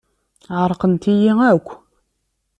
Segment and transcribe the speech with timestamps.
[0.61, 1.67] Ɛerqent-iyi akk.